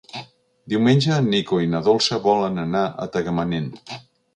Diumenge 0.73 1.11
en 1.17 1.29
Nico 1.35 1.61
i 1.67 1.71
na 1.75 1.85
Dolça 1.91 2.21
volen 2.27 2.61
anar 2.67 2.87
a 3.07 3.11
Tagamanent. 3.19 3.75